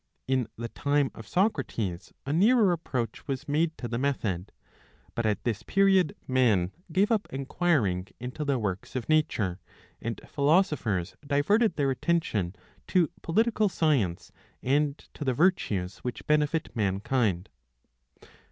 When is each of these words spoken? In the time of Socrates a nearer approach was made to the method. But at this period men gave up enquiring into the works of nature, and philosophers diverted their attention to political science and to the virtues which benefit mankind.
In 0.27 0.47
the 0.57 0.67
time 0.69 1.11
of 1.13 1.27
Socrates 1.27 2.11
a 2.25 2.33
nearer 2.33 2.71
approach 2.71 3.27
was 3.27 3.47
made 3.47 3.77
to 3.77 3.87
the 3.87 3.99
method. 3.99 4.51
But 5.13 5.27
at 5.27 5.43
this 5.43 5.61
period 5.61 6.15
men 6.27 6.71
gave 6.91 7.11
up 7.11 7.27
enquiring 7.29 8.07
into 8.19 8.43
the 8.43 8.57
works 8.57 8.95
of 8.95 9.07
nature, 9.07 9.59
and 10.01 10.19
philosophers 10.25 11.15
diverted 11.23 11.75
their 11.75 11.91
attention 11.91 12.55
to 12.87 13.11
political 13.21 13.69
science 13.69 14.31
and 14.63 14.97
to 15.13 15.23
the 15.23 15.35
virtues 15.35 15.99
which 15.99 16.25
benefit 16.25 16.75
mankind. 16.75 17.49